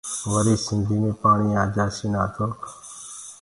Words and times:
وري 0.31 0.55
سنڌيٚ 0.65 1.01
مي 1.03 1.11
پاڻيٚ 1.21 1.59
آجآسيٚ 1.65 2.09
نآ 2.13 2.23
تو 2.35 2.47